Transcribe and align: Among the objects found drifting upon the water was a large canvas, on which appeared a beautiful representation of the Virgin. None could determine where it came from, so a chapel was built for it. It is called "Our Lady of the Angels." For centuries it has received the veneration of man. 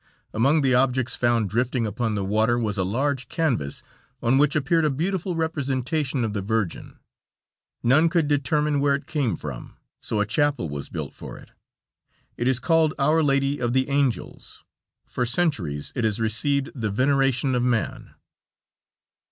Among 0.33 0.61
the 0.61 0.73
objects 0.73 1.15
found 1.15 1.47
drifting 1.47 1.85
upon 1.85 2.15
the 2.15 2.25
water 2.25 2.57
was 2.57 2.75
a 2.79 2.83
large 2.83 3.29
canvas, 3.29 3.83
on 4.19 4.39
which 4.39 4.55
appeared 4.55 4.83
a 4.83 4.89
beautiful 4.89 5.35
representation 5.35 6.25
of 6.25 6.33
the 6.33 6.41
Virgin. 6.41 6.97
None 7.83 8.09
could 8.09 8.27
determine 8.27 8.79
where 8.79 8.95
it 8.95 9.05
came 9.05 9.35
from, 9.37 9.77
so 10.01 10.19
a 10.19 10.25
chapel 10.25 10.67
was 10.69 10.89
built 10.89 11.13
for 11.13 11.37
it. 11.37 11.51
It 12.35 12.47
is 12.47 12.59
called 12.59 12.95
"Our 12.97 13.21
Lady 13.21 13.59
of 13.59 13.73
the 13.73 13.89
Angels." 13.89 14.63
For 15.05 15.23
centuries 15.23 15.93
it 15.95 16.03
has 16.03 16.19
received 16.19 16.71
the 16.73 16.89
veneration 16.89 17.53
of 17.53 17.61
man. 17.61 18.15